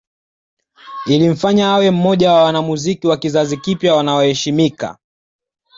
Ilimfanya 1.07 1.67
awe 1.69 1.91
mmoja 1.91 2.31
wa 2.33 2.43
wanamuziki 2.43 3.07
wa 3.07 3.17
kizazi 3.17 3.57
kipya 3.57 3.95
wanaoheshimika 3.95 4.97